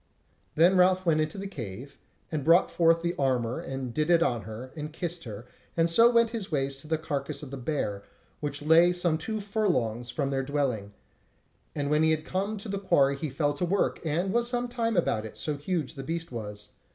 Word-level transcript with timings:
Then 0.55 0.71
went 0.71 0.79
Ralph 0.79 1.05
into 1.05 1.37
the 1.37 1.45
cave, 1.45 1.99
and 2.31 2.43
brought 2.43 2.71
forth 2.71 3.03
the 3.03 3.13
armour 3.19 3.59
and 3.59 3.93
did 3.93 4.09
it 4.09 4.23
on 4.23 4.41
her, 4.49 4.71
and 4.75 4.91
kissed 4.91 5.25
her, 5.25 5.45
and 5.77 5.87
so 5.91 6.09
went 6.09 6.31
his 6.31 6.51
ways 6.51 6.75
to 6.77 6.87
the 6.87 6.97
carcase 6.97 7.43
of 7.43 7.51
the 7.51 7.57
bear, 7.57 8.01
which 8.39 8.63
lay 8.63 8.93
some 8.93 9.19
two 9.19 9.39
furlongs 9.39 10.09
from 10.09 10.31
their 10.31 10.41
dwelling; 10.41 10.95
and 11.75 11.91
when 11.91 12.01
he 12.01 12.17
came 12.17 12.57
to 12.57 12.67
the 12.67 12.79
quarry 12.79 13.15
he 13.15 13.29
fell 13.29 13.53
to 13.53 13.63
work, 13.63 14.03
and 14.03 14.33
was 14.33 14.47
some 14.49 14.67
time 14.67 14.97
about 14.97 15.23
it, 15.23 15.37
so 15.37 15.55
huge 15.55 15.91
as 15.91 15.95
the 15.97 16.03
beast 16.03 16.31
was. 16.31 16.71